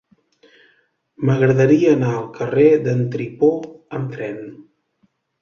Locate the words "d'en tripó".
2.89-3.53